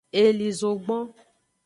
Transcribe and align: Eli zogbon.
Eli 0.21 0.49
zogbon. 0.59 1.07